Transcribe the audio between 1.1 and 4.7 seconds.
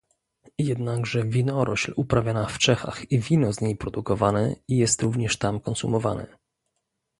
winorośl uprawiana w Czechach i wino z niej produkowane